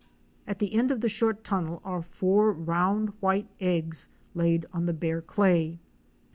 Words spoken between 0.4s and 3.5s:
At the end of the short tunnel are four round white